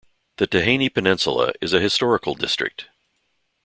The 0.37 0.47
Tihany 0.47 0.91
Peninsula 0.91 1.53
is 1.61 1.73
a 1.73 1.79
historical 1.79 2.33
district. 2.33 2.87